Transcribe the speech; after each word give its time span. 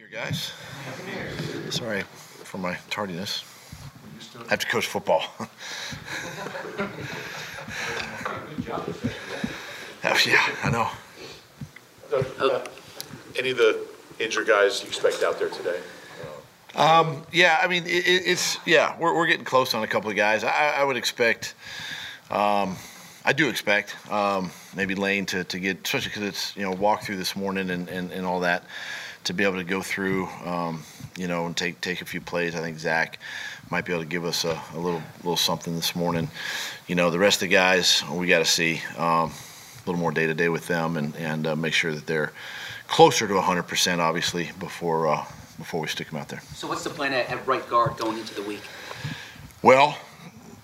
Year, 0.00 0.08
guys. 0.10 0.52
Sorry 1.68 2.00
for 2.44 2.56
my 2.56 2.78
tardiness. 2.88 3.44
I 4.46 4.48
have 4.48 4.60
to 4.60 4.66
coach 4.66 4.86
football. 4.86 5.24
yeah, 10.26 10.48
I 10.64 10.70
know. 10.70 10.88
Uh, 12.10 12.64
Any 13.38 13.50
of 13.50 13.58
the 13.58 13.86
injured 14.18 14.46
guys 14.46 14.80
you 14.80 14.88
expect 14.88 15.22
out 15.22 15.38
there 15.38 15.50
today? 15.50 15.80
Yeah, 17.30 17.60
I 17.62 17.66
mean, 17.68 17.84
it- 17.84 18.06
it's 18.06 18.56
yeah, 18.64 18.96
we're, 18.98 19.14
we're 19.14 19.26
getting 19.26 19.44
close 19.44 19.74
on 19.74 19.82
a 19.82 19.86
couple 19.86 20.08
of 20.08 20.16
guys. 20.16 20.44
I, 20.44 20.76
I 20.78 20.84
would 20.84 20.96
expect, 20.96 21.54
um, 22.30 22.74
I 23.22 23.34
do 23.34 23.50
expect 23.50 23.96
um, 24.10 24.50
maybe 24.74 24.94
Lane 24.94 25.26
to, 25.26 25.44
to 25.44 25.58
get, 25.58 25.80
especially 25.84 26.08
because 26.08 26.22
it's 26.22 26.56
you 26.56 26.62
know 26.62 26.70
walk 26.70 27.02
through 27.02 27.16
this 27.16 27.36
morning 27.36 27.68
and, 27.68 27.86
and, 27.90 28.10
and 28.12 28.24
all 28.24 28.40
that, 28.40 28.64
to 29.24 29.32
be 29.32 29.44
able 29.44 29.56
to 29.56 29.64
go 29.64 29.82
through, 29.82 30.26
um, 30.44 30.82
you 31.16 31.28
know, 31.28 31.46
and 31.46 31.56
take 31.56 31.80
take 31.80 32.00
a 32.00 32.04
few 32.04 32.20
plays. 32.20 32.54
I 32.54 32.60
think 32.60 32.78
Zach 32.78 33.18
might 33.70 33.84
be 33.84 33.92
able 33.92 34.02
to 34.02 34.08
give 34.08 34.24
us 34.24 34.44
a, 34.44 34.60
a 34.74 34.78
little 34.78 35.02
little 35.18 35.36
something 35.36 35.74
this 35.74 35.94
morning. 35.94 36.28
You 36.86 36.94
know, 36.94 37.10
the 37.10 37.18
rest 37.18 37.36
of 37.42 37.48
the 37.48 37.54
guys 37.54 38.02
we 38.10 38.26
got 38.26 38.38
to 38.40 38.44
see 38.44 38.80
um, 38.96 39.30
a 39.30 39.86
little 39.86 40.00
more 40.00 40.10
day 40.12 40.26
to 40.26 40.34
day 40.34 40.48
with 40.48 40.66
them 40.66 40.96
and 40.96 41.14
and 41.16 41.46
uh, 41.46 41.56
make 41.56 41.74
sure 41.74 41.92
that 41.94 42.06
they're 42.06 42.32
closer 42.88 43.28
to 43.28 43.34
100% 43.34 43.98
obviously 43.98 44.50
before 44.58 45.06
uh, 45.06 45.24
before 45.58 45.80
we 45.80 45.86
stick 45.86 46.10
them 46.10 46.18
out 46.18 46.28
there. 46.28 46.40
So 46.54 46.66
what's 46.66 46.84
the 46.84 46.90
plan 46.90 47.12
at, 47.12 47.30
at 47.30 47.46
right 47.46 47.66
guard 47.68 47.96
going 47.98 48.18
into 48.18 48.34
the 48.34 48.42
week? 48.42 48.62
Well, 49.62 49.96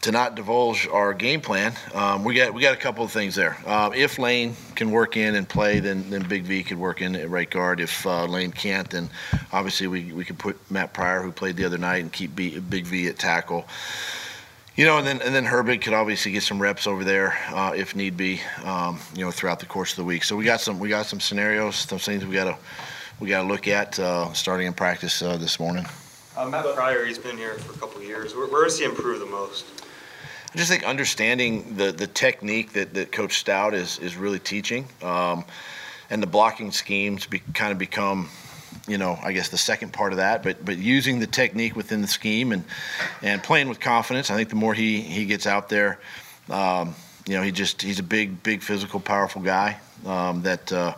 to 0.07 0.13
not 0.13 0.37
divulge 0.37 0.87
our 0.87 1.13
game 1.13 1.41
plan, 1.41 1.75
um, 1.93 2.23
we 2.23 2.35
got 2.35 2.55
we 2.55 2.63
got 2.63 2.73
a 2.73 2.77
couple 2.77 3.05
of 3.05 3.11
things 3.11 3.35
there. 3.35 3.57
Um, 3.67 3.93
if 3.93 4.21
Lane 4.21 4.55
can 4.77 4.93
work 4.93 5.17
in 5.17 5.35
and 5.35 5.49
play, 5.49 5.81
then 5.81 6.09
then 6.11 6.23
Big 6.29 6.45
V 6.45 6.63
could 6.63 6.79
work 6.79 7.03
in 7.03 7.17
at 7.17 7.29
right 7.29 7.51
guard. 7.51 7.81
If 7.81 8.07
uh, 8.07 8.25
Lane 8.27 8.53
can't, 8.53 8.89
then 8.89 9.11
obviously 9.53 9.89
we 9.89 10.13
we 10.13 10.25
could 10.25 10.39
put 10.39 10.59
Matt 10.71 10.93
Pryor, 10.93 11.23
who 11.23 11.33
played 11.33 11.57
the 11.57 11.65
other 11.65 11.77
night, 11.77 12.03
and 12.03 12.13
keep 12.13 12.37
B, 12.37 12.61
Big 12.61 12.87
V 12.87 13.09
at 13.09 13.19
tackle. 13.19 13.67
You 14.77 14.85
know, 14.85 14.99
and 14.99 15.07
then 15.07 15.21
and 15.23 15.35
then 15.35 15.45
Herbig 15.45 15.83
could 15.83 15.93
obviously 15.93 16.31
get 16.31 16.45
some 16.45 16.63
reps 16.63 16.87
over 16.87 17.03
there 17.03 17.37
uh, 17.49 17.73
if 17.75 17.97
need 17.97 18.17
be. 18.17 18.41
Um, 18.65 19.01
you 19.17 19.25
know, 19.25 19.33
throughout 19.33 19.59
the 19.59 19.67
course 19.67 19.91
of 19.91 19.97
the 19.97 20.05
week. 20.05 20.23
So 20.23 20.37
we 20.37 20.45
got 20.45 20.61
some 20.61 20.79
we 20.79 20.89
got 20.89 21.07
some 21.07 21.19
scenarios, 21.19 21.75
some 21.75 21.99
things 21.99 22.25
we 22.25 22.33
got 22.35 22.45
to 22.45 22.57
we 23.19 23.29
got 23.29 23.43
to 23.43 23.49
look 23.49 23.67
at 23.67 23.99
uh, 23.99 24.33
starting 24.35 24.69
in 24.69 24.73
practice 24.73 25.21
uh, 25.21 25.37
this 25.37 25.59
morning. 25.59 25.85
Uh, 26.37 26.47
Matt 26.47 26.67
Pryor, 26.77 27.05
he's 27.07 27.19
been 27.19 27.37
here 27.37 27.55
for 27.55 27.73
a 27.73 27.79
couple 27.79 28.01
years. 28.03 28.37
Where, 28.37 28.47
where 28.47 28.63
has 28.63 28.79
he 28.79 28.85
improved 28.85 29.21
the 29.21 29.27
most? 29.27 29.65
I 30.57 30.59
just 30.59 30.71
think 30.71 30.85
understanding 30.85 31.77
the 31.77 31.93
the 31.93 32.07
technique 32.07 32.73
that, 32.73 32.95
that 32.95 33.13
Coach 33.13 33.37
Stout 33.41 33.75
is 33.75 33.99
is 33.99 34.17
really 34.17 34.39
teaching, 34.39 34.87
um, 35.03 35.45
and 36.09 36.23
the 36.23 36.27
blocking 36.27 36.73
schemes 36.73 37.27
be, 37.27 37.41
kind 37.53 37.73
of 37.73 37.79
become, 37.79 38.31
you 38.89 38.97
know, 38.97 39.19
I 39.23 39.33
guess 39.33 39.51
the 39.51 39.59
second 39.59 39.93
part 39.93 40.15
of 40.15 40.17
that. 40.17 40.43
But 40.43 40.65
but 40.65 40.79
using 40.79 41.19
the 41.19 41.27
technique 41.27 41.77
within 41.77 42.01
the 42.01 42.09
scheme 42.09 42.53
and 42.53 42.65
and 43.21 43.43
playing 43.43 43.69
with 43.69 43.81
confidence. 43.81 44.31
I 44.31 44.37
think 44.37 44.49
the 44.49 44.55
more 44.55 44.73
he 44.73 45.03
he 45.03 45.27
gets 45.27 45.47
out 45.47 45.69
there, 45.69 45.99
um, 46.49 46.95
you 47.27 47.37
know, 47.37 47.43
he 47.43 47.53
just 47.53 47.83
he's 47.83 47.99
a 47.99 48.03
big 48.03 48.43
big 48.43 48.63
physical 48.63 48.99
powerful 48.99 49.43
guy. 49.43 49.77
Um, 50.07 50.43
that 50.43 50.73
uh, 50.73 50.95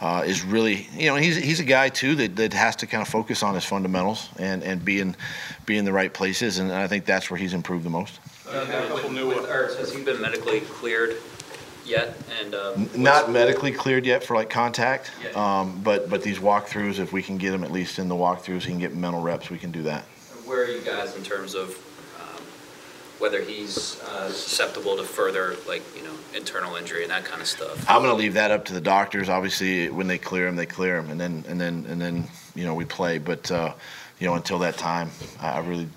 uh, 0.00 0.24
is 0.24 0.44
really, 0.44 0.86
you 0.96 1.06
know, 1.06 1.16
he's, 1.16 1.36
he's 1.36 1.58
a 1.58 1.64
guy 1.64 1.88
too 1.88 2.14
that, 2.16 2.36
that 2.36 2.52
has 2.52 2.76
to 2.76 2.86
kind 2.86 3.00
of 3.00 3.08
focus 3.08 3.42
on 3.42 3.54
his 3.54 3.64
fundamentals 3.64 4.28
and, 4.38 4.62
and 4.62 4.84
be 4.84 5.00
in, 5.00 5.16
be 5.64 5.78
in 5.78 5.86
the 5.86 5.92
right 5.92 6.12
places, 6.12 6.58
and 6.58 6.70
I 6.70 6.86
think 6.86 7.06
that's 7.06 7.30
where 7.30 7.38
he's 7.38 7.54
improved 7.54 7.82
the 7.82 7.90
most. 7.90 8.20
With 8.52 9.48
Ertz, 9.48 9.78
has 9.78 9.92
he 9.94 10.02
been 10.02 10.20
medically 10.20 10.60
cleared 10.60 11.16
yet? 11.86 12.16
And 12.40 12.54
uh, 12.54 12.76
Not 12.94 13.30
medically 13.30 13.72
cleared 13.72 14.04
yet 14.04 14.22
for 14.22 14.34
like 14.36 14.50
contact, 14.50 15.10
Yeah. 15.24 15.30
um, 15.60 15.80
but 15.82 16.10
but 16.10 16.22
these 16.22 16.38
walkthroughs, 16.38 16.98
if 16.98 17.12
we 17.12 17.22
can 17.22 17.38
get 17.38 17.54
him 17.54 17.64
at 17.64 17.70
least 17.72 17.98
in 17.98 18.08
the 18.08 18.14
walkthroughs, 18.14 18.62
he 18.62 18.68
can 18.70 18.78
get 18.78 18.94
mental 18.94 19.22
reps. 19.22 19.48
We 19.50 19.58
can 19.58 19.70
do 19.70 19.82
that. 19.84 20.04
Where 20.44 20.62
are 20.64 20.68
you 20.68 20.80
guys 20.82 21.16
in 21.16 21.22
terms 21.22 21.54
of 21.54 21.70
um, 22.20 22.42
whether 23.18 23.40
he's 23.40 24.00
uh, 24.02 24.28
susceptible 24.30 24.96
to 24.98 25.04
further, 25.04 25.56
like, 25.66 25.82
you 25.96 26.02
know, 26.02 26.12
internal 26.36 26.76
injury 26.76 27.02
and 27.02 27.10
that 27.10 27.24
kind 27.24 27.40
of 27.40 27.46
stuff? 27.48 27.88
I'm 27.88 28.02
going 28.02 28.10
to 28.12 28.16
leave 28.18 28.34
that 28.34 28.50
up 28.50 28.66
to 28.66 28.74
the 28.74 28.80
doctors. 28.80 29.28
Obviously, 29.30 29.88
when 29.88 30.08
they 30.08 30.18
clear 30.18 30.46
him, 30.46 30.56
they 30.56 30.66
clear 30.66 30.98
him, 30.98 31.10
and 31.10 31.18
then 31.18 31.44
and 31.48 31.58
then 31.58 31.86
and 31.88 32.00
then 32.00 32.24
you 32.54 32.64
know 32.64 32.74
we 32.74 32.84
play. 32.84 33.16
But 33.18 33.50
uh, 33.50 33.72
you 34.18 34.26
know 34.26 34.34
until 34.34 34.58
that 34.58 34.76
time, 34.76 35.10
I 35.40 35.52
I 35.52 35.58
really 35.60 35.88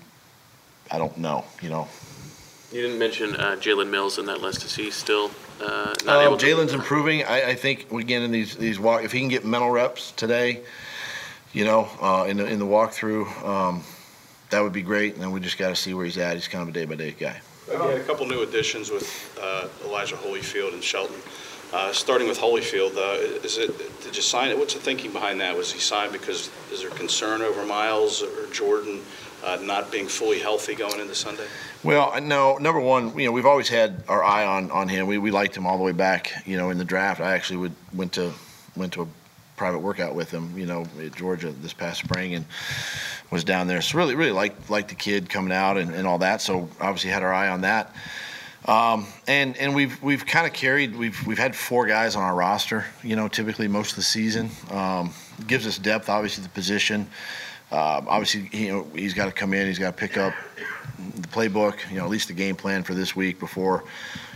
I 0.90 0.96
don't 0.98 1.18
know. 1.18 1.44
You 1.60 1.68
know, 1.70 1.88
You 2.76 2.82
didn't 2.82 2.98
mention 2.98 3.34
uh, 3.36 3.56
Jalen 3.58 3.88
Mills 3.88 4.18
in 4.18 4.26
that 4.26 4.42
list. 4.42 4.62
Is 4.62 4.76
he 4.76 4.90
still 4.90 5.30
uh, 5.62 5.94
not 6.04 6.18
Um, 6.18 6.26
able 6.26 6.36
to? 6.36 6.46
Jalen's 6.46 6.74
improving. 6.74 7.24
I, 7.24 7.52
I 7.52 7.54
think 7.54 7.90
again 7.90 8.20
in 8.20 8.30
these 8.30 8.54
these 8.54 8.78
walk, 8.78 9.02
if 9.02 9.12
he 9.12 9.20
can 9.20 9.30
get 9.30 9.46
mental 9.46 9.70
reps 9.70 10.12
today, 10.12 10.60
you 11.54 11.64
know, 11.64 11.88
uh, 12.02 12.26
in 12.28 12.36
the 12.36 12.44
in 12.44 12.58
the 12.58 12.66
walkthrough, 12.66 13.26
um, 13.42 13.82
that 14.50 14.60
would 14.60 14.74
be 14.74 14.82
great. 14.82 15.14
And 15.14 15.22
then 15.22 15.30
we 15.30 15.40
just 15.40 15.56
got 15.56 15.70
to 15.70 15.74
see 15.74 15.94
where 15.94 16.04
he's 16.04 16.18
at. 16.18 16.34
He's 16.34 16.48
kind 16.48 16.60
of 16.60 16.68
a 16.68 16.72
day 16.72 16.84
by 16.84 16.96
day 16.96 17.12
guy. 17.18 17.40
Again, 17.72 17.98
a 17.98 18.04
couple 18.04 18.26
new 18.26 18.42
additions 18.42 18.90
with 18.90 19.08
uh, 19.40 19.68
Elijah 19.86 20.16
Holyfield 20.16 20.74
and 20.74 20.84
Shelton. 20.84 21.16
Uh, 21.72 21.92
Starting 21.92 22.28
with 22.28 22.38
Holyfield, 22.38 22.94
uh, 22.96 23.18
is 23.42 23.58
it, 23.58 23.76
did 24.00 24.14
you 24.14 24.22
sign 24.22 24.50
it? 24.50 24.58
What's 24.58 24.74
the 24.74 24.80
thinking 24.80 25.12
behind 25.12 25.40
that? 25.40 25.56
Was 25.56 25.72
he 25.72 25.80
signed 25.80 26.12
because, 26.12 26.48
is 26.70 26.80
there 26.82 26.90
concern 26.90 27.42
over 27.42 27.66
Miles 27.66 28.22
or 28.22 28.46
Jordan 28.52 29.00
uh, 29.44 29.58
not 29.62 29.90
being 29.90 30.06
fully 30.06 30.38
healthy 30.38 30.74
going 30.74 31.00
into 31.00 31.14
Sunday? 31.14 31.46
Well, 31.82 32.20
no. 32.20 32.58
number 32.58 32.80
one, 32.80 33.18
you 33.18 33.26
know, 33.26 33.32
we've 33.32 33.46
always 33.46 33.68
had 33.68 34.02
our 34.08 34.22
eye 34.22 34.44
on 34.44 34.70
on 34.70 34.88
him. 34.88 35.06
We 35.06 35.18
we 35.18 35.30
liked 35.30 35.56
him 35.56 35.66
all 35.66 35.78
the 35.78 35.84
way 35.84 35.92
back, 35.92 36.32
you 36.46 36.56
know, 36.56 36.70
in 36.70 36.78
the 36.78 36.84
draft. 36.84 37.20
I 37.20 37.34
actually 37.34 37.58
would 37.58 37.74
went 37.94 38.12
to 38.14 38.32
went 38.76 38.92
to 38.94 39.02
a 39.02 39.08
private 39.56 39.78
workout 39.78 40.14
with 40.14 40.30
him, 40.30 40.56
you 40.58 40.66
know, 40.66 40.86
at 41.00 41.14
Georgia 41.14 41.50
this 41.50 41.72
past 41.72 42.00
spring 42.00 42.34
and 42.34 42.44
was 43.30 43.42
down 43.44 43.66
there. 43.66 43.80
So 43.80 43.98
really, 43.98 44.14
really 44.14 44.32
liked 44.32 44.70
liked 44.70 44.88
the 44.88 44.94
kid 44.94 45.28
coming 45.28 45.52
out 45.52 45.76
and, 45.76 45.94
and 45.94 46.06
all 46.06 46.18
that. 46.18 46.40
So 46.40 46.68
obviously 46.80 47.10
had 47.10 47.22
our 47.22 47.32
eye 47.32 47.48
on 47.48 47.62
that. 47.62 47.94
Um, 48.66 49.06
and 49.28 49.56
and 49.58 49.74
we've 49.74 50.00
we've 50.02 50.26
kind 50.26 50.46
of 50.46 50.52
carried 50.52 50.96
we've 50.96 51.24
we've 51.26 51.38
had 51.38 51.54
four 51.54 51.86
guys 51.86 52.16
on 52.16 52.22
our 52.22 52.34
roster, 52.34 52.84
you 53.02 53.14
know, 53.14 53.28
typically 53.28 53.68
most 53.68 53.90
of 53.90 53.96
the 53.96 54.02
season. 54.02 54.50
Um, 54.70 55.12
gives 55.46 55.66
us 55.66 55.78
depth, 55.78 56.08
obviously 56.08 56.42
the 56.42 56.50
position. 56.50 57.08
Um, 57.72 58.06
obviously, 58.08 58.48
you 58.52 58.68
know, 58.68 58.86
he's 58.94 59.14
got 59.14 59.26
to 59.26 59.32
come 59.32 59.52
in. 59.52 59.66
He's 59.66 59.78
got 59.78 59.96
to 59.96 59.96
pick 59.96 60.16
up 60.16 60.34
the 61.16 61.28
playbook, 61.28 61.90
you 61.90 61.98
know, 61.98 62.04
at 62.04 62.10
least 62.10 62.28
the 62.28 62.34
game 62.34 62.54
plan 62.54 62.82
for 62.82 62.94
this 62.94 63.16
week 63.16 63.40
before, 63.40 63.84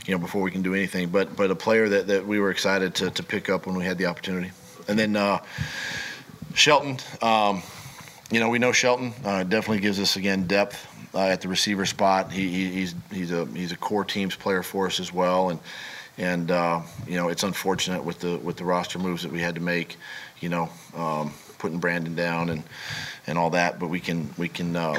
you 0.07 0.13
know, 0.13 0.19
before 0.19 0.43
we 0.43 0.51
can 0.51 0.63
do 0.63 0.75
anything. 0.75 1.09
But 1.09 1.37
but 1.37 1.51
a 1.51 1.55
player 1.55 1.89
that, 1.89 2.09
that 2.09 2.27
we 2.27 2.41
were 2.41 2.51
excited 2.51 2.95
to, 2.97 3.11
to 3.11 3.23
pick 3.23 3.49
up 3.49 3.67
when 3.67 3.77
we 3.77 3.85
had 3.85 3.99
the 3.99 4.07
opportunity. 4.07 4.51
And 4.89 4.99
then 4.99 5.15
uh, 5.15 5.39
Shelton, 6.55 6.99
um, 7.23 7.63
you 8.33 8.41
know, 8.41 8.49
we 8.49 8.59
know 8.59 8.73
Shelton 8.73 9.13
uh, 9.25 9.45
definitely 9.45 9.81
gives 9.81 10.01
us 10.01 10.17
again 10.17 10.47
depth 10.49 10.87
uh, 11.15 11.21
at 11.21 11.41
the 11.41 11.49
receiver 11.49 11.87
spot. 11.87 12.33
He, 12.33 12.49
he, 12.49 12.71
he's 12.73 12.95
he's 13.13 13.33
a 13.33 13.47
he's 13.47 13.73
a 13.73 13.77
core 13.77 14.05
teams 14.05 14.35
player 14.35 14.65
for 14.65 14.87
us 14.87 14.99
as 14.99 15.13
well. 15.13 15.51
And 15.51 15.61
and 16.19 16.51
uh, 16.51 16.81
you 17.07 17.17
know, 17.17 17.29
it's 17.29 17.45
unfortunate 17.45 18.05
with 18.05 18.19
the 18.19 18.39
with 18.39 18.57
the 18.57 18.65
roster 18.65 18.99
moves 18.99 19.23
that 19.23 19.31
we 19.31 19.41
had 19.41 19.55
to 19.55 19.61
make. 19.61 19.97
You 20.41 20.49
know, 20.49 20.69
um, 20.97 21.33
putting 21.59 21.79
Brandon 21.79 22.15
down 22.15 22.49
and 22.49 22.65
and 23.31 23.39
all 23.39 23.51
that. 23.51 23.79
But 23.79 23.89
we 23.89 24.01
can 24.01 24.29
we 24.37 24.49
can. 24.49 24.77
Um, 24.77 24.97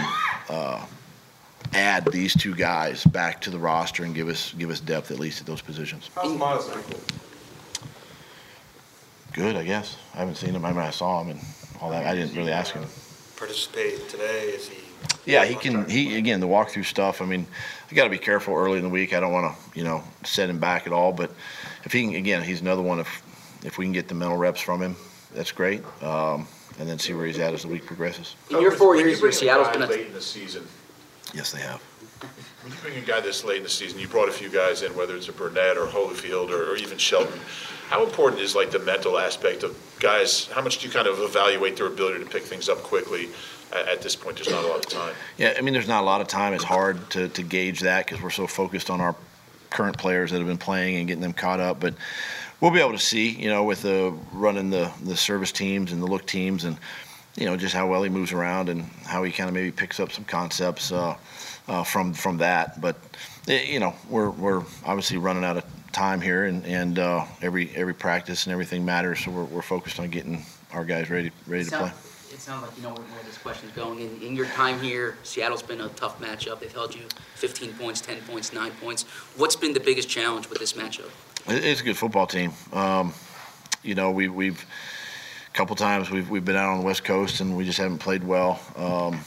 uh, 0.50 0.86
add 1.74 2.06
these 2.12 2.36
two 2.36 2.54
guys 2.54 3.04
back 3.06 3.42
to 3.42 3.50
the 3.50 3.60
roster 3.60 4.04
and 4.04 4.14
give 4.14 4.28
us 4.28 4.54
give 4.58 4.70
us 4.70 4.80
depth 4.80 5.12
at 5.12 5.20
least 5.20 5.42
at 5.42 5.48
those 5.48 5.62
positions. 5.62 6.10
How's 6.16 6.38
Miles' 6.38 6.70
ankle? 6.70 7.00
Good, 9.34 9.56
I 9.56 9.64
guess. 9.64 9.98
I 10.14 10.18
haven't 10.18 10.36
seen 10.36 10.54
him. 10.54 10.66
I 10.66 10.72
mean, 10.72 10.80
I 10.80 10.90
saw 10.90 11.22
him 11.22 11.30
and 11.30 11.40
all 11.80 11.90
that. 11.92 12.06
I 12.06 12.14
didn't 12.14 12.36
really 12.36 12.52
ask 12.52 12.74
him. 12.74 12.84
Participate 13.38 14.10
today? 14.10 14.50
Is 14.50 14.68
he? 14.68 14.78
Yeah, 15.26 15.46
he 15.46 15.56
can. 15.56 15.90
He 15.90 16.18
again 16.18 16.40
the 16.40 16.48
walkthrough 16.48 16.86
stuff. 16.86 17.22
I 17.22 17.26
mean, 17.26 17.48
I 17.90 17.96
got 17.96 18.04
to 18.04 18.10
be 18.10 18.18
careful 18.18 18.54
early 18.56 18.78
in 18.78 18.84
the 18.84 18.90
week. 18.90 19.14
I 19.14 19.20
don't 19.20 19.32
want 19.32 19.56
to 19.56 19.80
you 19.80 19.86
know 19.86 20.04
set 20.24 20.50
him 20.50 20.60
back 20.60 20.88
at 20.88 20.94
all. 20.94 21.14
But 21.14 21.32
if 21.86 21.94
he 21.94 22.04
can, 22.04 22.16
again, 22.16 22.44
he's 22.44 22.62
another 22.62 22.82
one. 22.82 23.00
If 23.00 23.24
if 23.64 23.78
we 23.78 23.86
can 23.86 23.94
get 23.94 24.08
the 24.08 24.16
mental 24.16 24.38
reps 24.38 24.60
from 24.60 24.82
him, 24.82 24.96
that's 25.34 25.52
great. 25.52 25.84
Um, 26.04 26.48
and 26.82 26.90
then 26.90 26.98
see 26.98 27.14
where 27.14 27.28
he's 27.28 27.38
at 27.38 27.54
as 27.54 27.62
the 27.62 27.68
week 27.68 27.86
progresses. 27.86 28.36
In 28.50 28.60
your 28.60 28.72
four 28.72 28.90
When 28.90 29.02
you 29.02 29.06
years, 29.06 29.20
bring 29.22 29.32
where 29.34 29.60
a 29.60 29.64
guy 29.64 29.72
been 29.72 29.84
a 29.84 29.88
Late 29.88 30.08
in 30.08 30.14
the 30.14 30.22
season, 30.22 30.68
Yes, 31.32 31.52
they 31.52 31.62
have. 31.62 31.80
when 32.64 32.74
you 32.74 32.80
bring 32.82 32.98
a 32.98 33.02
guy 33.02 33.20
this 33.22 33.44
late 33.44 33.58
in 33.58 33.64
the 33.64 33.70
season, 33.70 34.00
you 34.00 34.08
brought 34.08 34.28
a 34.28 34.32
few 34.32 34.50
guys 34.50 34.82
in, 34.82 34.94
whether 34.96 35.16
it's 35.16 35.30
a 35.30 35.32
Burnett 35.32 35.78
or 35.78 35.86
Holyfield 35.86 36.50
or 36.50 36.72
or 36.72 36.76
even 36.76 36.98
Shelton. 36.98 37.40
How 37.90 38.04
important 38.04 38.42
is 38.42 38.56
like 38.56 38.72
the 38.72 38.80
mental 38.80 39.20
aspect 39.20 39.62
of 39.64 39.78
guys? 40.00 40.48
How 40.48 40.62
much 40.62 40.80
do 40.80 40.88
you 40.88 40.92
kind 40.94 41.08
of 41.08 41.20
evaluate 41.20 41.78
their 41.78 41.86
ability 41.88 42.24
to 42.24 42.30
pick 42.30 42.44
things 42.44 42.68
up 42.68 42.80
quickly? 42.80 43.30
At 43.72 43.88
at 43.88 44.02
this 44.02 44.16
point, 44.16 44.38
there's 44.38 44.50
not 44.50 44.64
a 44.66 44.68
lot 44.68 44.78
of 44.84 44.88
time. 44.90 45.14
Yeah, 45.38 45.54
I 45.56 45.62
mean, 45.62 45.74
there's 45.74 45.88
not 45.88 46.02
a 46.02 46.06
lot 46.06 46.20
of 46.22 46.28
time. 46.28 46.54
It's 46.54 46.64
hard 46.64 47.10
to, 47.12 47.28
to 47.30 47.44
gauge 47.44 47.82
that 47.82 48.06
because 48.08 48.22
we're 48.24 48.30
so 48.32 48.48
focused 48.48 48.90
on 48.90 49.00
our 49.02 49.16
current 49.70 49.98
players 50.00 50.32
that 50.32 50.40
have 50.40 50.48
been 50.48 50.58
playing 50.58 50.98
and 50.98 51.08
getting 51.08 51.22
them 51.22 51.34
caught 51.34 51.60
up. 51.60 51.80
But 51.80 51.94
we'll 52.62 52.72
be 52.72 52.80
able 52.80 52.92
to 52.92 53.00
see, 53.00 53.30
you 53.30 53.50
know, 53.50 53.64
with 53.64 53.82
the 53.82 54.16
running 54.32 54.70
the 54.70 54.92
the 55.04 55.18
service 55.18 55.52
teams 55.52 55.92
and 55.92 56.02
the 56.02 56.08
look 56.08 56.26
teams, 56.26 56.64
and 56.64 56.78
you 57.36 57.46
know, 57.46 57.58
just 57.58 57.74
how 57.74 57.88
well 57.88 58.04
he 58.04 58.10
moves 58.10 58.32
around 58.32 58.70
and 58.70 58.84
how 59.06 59.24
he 59.24 59.32
kind 59.32 59.50
of 59.50 59.54
maybe 59.54 59.72
picks 59.72 60.00
up 60.00 60.12
some 60.12 60.24
concepts 60.26 60.92
uh, 60.92 61.18
uh, 61.68 61.84
from 61.84 62.14
from 62.14 62.38
that. 62.38 62.80
But 62.80 62.96
eh, 63.48 63.64
you 63.64 63.80
know, 63.80 63.94
we're 64.10 64.30
we're 64.30 64.64
obviously 64.86 65.18
running 65.18 65.44
out 65.44 65.58
of 65.58 65.66
time 65.92 66.22
here, 66.22 66.46
and 66.46 66.66
and 66.66 67.00
uh, 67.00 67.26
every 67.42 67.70
every 67.76 67.94
practice 67.94 68.46
and 68.46 68.54
everything 68.54 68.86
matters. 68.86 69.24
So 69.26 69.32
we're 69.32 69.46
we're 69.46 69.62
focused 69.62 70.00
on 70.00 70.10
getting 70.10 70.46
our 70.74 70.86
guys 70.86 71.10
ready, 71.10 71.32
ready 71.48 71.66
to 71.66 71.72
play. 71.78 71.92
It 72.34 72.40
sounds 72.40 72.62
like 72.66 72.76
you 72.78 72.84
know 72.84 72.94
where 72.94 73.24
this 73.26 73.38
question's 73.38 73.72
going. 73.74 74.00
In, 74.00 74.22
in 74.22 74.36
your 74.36 74.46
time 74.48 74.80
here, 74.80 75.18
Seattle's 75.24 75.62
been 75.62 75.82
a 75.82 75.90
tough 75.90 76.20
matchup. 76.20 76.60
They've 76.60 76.72
held 76.72 76.96
you 76.96 77.02
15 77.36 77.74
points, 77.74 78.00
10 78.02 78.22
points, 78.22 78.54
9 78.54 78.72
points. 78.82 79.04
What's 79.36 79.56
been 79.56 79.74
the 79.74 79.80
biggest 79.82 80.10
challenge 80.10 80.50
with 80.50 80.60
this 80.60 80.74
matchup? 80.74 81.10
It- 81.48 81.64
It's 81.66 81.82
a 81.82 81.84
good 81.84 81.98
football 81.98 82.28
team. 82.28 82.54
Um, 82.72 83.14
you 83.84 83.96
know, 83.96 84.12
we, 84.12 84.28
we've 84.30 84.66
a 85.50 85.58
couple 85.58 85.76
times 85.76 86.10
we've 86.10 86.30
we've 86.30 86.46
been 86.46 86.56
out 86.56 86.70
on 86.72 86.80
the 86.80 86.86
West 86.86 87.04
Coast 87.04 87.42
and 87.42 87.58
we 87.58 87.66
just 87.66 87.78
haven't 87.78 87.98
played 88.00 88.24
well. 88.24 88.60
Um, 88.78 89.20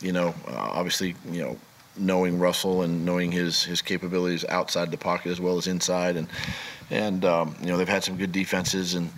you 0.00 0.12
know, 0.12 0.28
uh, 0.46 0.52
obviously, 0.56 1.16
you 1.30 1.42
know, 1.42 1.56
knowing 1.96 2.38
Russell 2.38 2.82
and 2.82 3.04
knowing 3.04 3.32
his 3.32 3.64
his 3.64 3.82
capabilities 3.82 4.44
outside 4.48 4.90
the 4.92 4.96
pocket 4.96 5.30
as 5.30 5.40
well 5.40 5.58
as 5.58 5.66
inside, 5.66 6.16
and 6.16 6.28
and 6.90 7.24
um, 7.24 7.56
you 7.60 7.66
know 7.66 7.76
they've 7.76 7.88
had 7.88 8.04
some 8.04 8.16
good 8.16 8.30
defenses 8.32 8.94
and. 8.94 9.10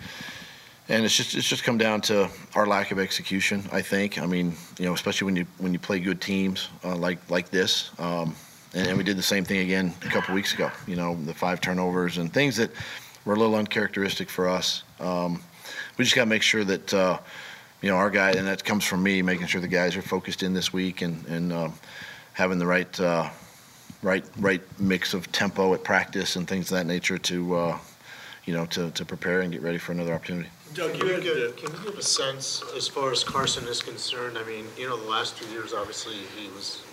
And 0.87 1.03
it's 1.03 1.15
just 1.15 1.33
it's 1.33 1.47
just 1.47 1.63
come 1.63 1.77
down 1.77 2.01
to 2.01 2.29
our 2.53 2.67
lack 2.67 2.91
of 2.91 2.99
execution. 2.99 3.63
I 3.71 3.81
think. 3.81 4.19
I 4.19 4.25
mean, 4.25 4.53
you 4.77 4.85
know, 4.85 4.93
especially 4.93 5.25
when 5.25 5.35
you 5.35 5.47
when 5.57 5.73
you 5.73 5.79
play 5.79 5.99
good 5.99 6.21
teams 6.21 6.69
uh, 6.83 6.95
like 6.95 7.19
like 7.29 7.49
this. 7.49 7.91
Um, 7.99 8.35
and, 8.75 8.87
and 8.87 8.97
we 8.97 9.03
did 9.03 9.17
the 9.17 9.23
same 9.23 9.45
thing 9.45 9.59
again 9.59 9.93
a 10.03 10.09
couple 10.09 10.35
weeks 10.35 10.53
ago. 10.53 10.69
You 10.85 10.95
know, 10.95 11.15
the 11.15 11.33
five 11.33 11.61
turnovers 11.61 12.17
and 12.17 12.31
things 12.31 12.57
that 12.57 12.71
were 13.23 13.33
a 13.33 13.37
little 13.37 13.55
uncharacteristic 13.55 14.29
for 14.29 14.47
us. 14.47 14.83
Um, 14.99 15.41
we 15.97 16.03
just 16.03 16.15
got 16.15 16.23
to 16.23 16.29
make 16.29 16.43
sure 16.43 16.63
that 16.63 16.93
uh, 16.93 17.17
you 17.81 17.89
know 17.89 17.95
our 17.95 18.09
guy, 18.09 18.31
and 18.31 18.47
that 18.47 18.63
comes 18.63 18.83
from 18.83 19.01
me, 19.01 19.21
making 19.21 19.47
sure 19.47 19.61
the 19.61 19.67
guys 19.67 19.95
are 19.95 20.01
focused 20.01 20.43
in 20.43 20.53
this 20.53 20.71
week 20.71 21.01
and 21.01 21.25
and 21.27 21.51
um, 21.51 21.73
having 22.33 22.59
the 22.59 22.67
right 22.67 22.99
uh, 22.99 23.29
right 24.03 24.25
right 24.37 24.61
mix 24.79 25.13
of 25.13 25.31
tempo 25.31 25.73
at 25.73 25.83
practice 25.83 26.35
and 26.35 26.47
things 26.47 26.71
of 26.71 26.77
that 26.77 26.85
nature 26.85 27.17
to 27.17 27.55
uh, 27.55 27.77
you 28.45 28.53
know 28.53 28.65
to 28.67 28.91
to 28.91 29.05
prepare 29.05 29.41
and 29.41 29.51
get 29.51 29.61
ready 29.61 29.77
for 29.77 29.91
another 29.91 30.13
opportunity. 30.13 30.49
Doug, 30.73 30.93
can 30.93 31.07
you 31.07 31.21
give, 31.21 31.55
can 31.55 31.71
you 31.71 31.79
give 31.85 31.97
a 31.97 32.01
sense, 32.01 32.61
as 32.75 32.85
far 32.85 33.09
as 33.09 33.23
Carson 33.23 33.65
is 33.67 33.81
concerned, 33.81 34.37
I 34.37 34.43
mean, 34.43 34.65
you 34.77 34.89
know, 34.89 34.97
the 34.97 35.09
last 35.09 35.37
two 35.37 35.49
years, 35.49 35.73
obviously, 35.73 36.15
he 36.37 36.49
was, 36.49 36.83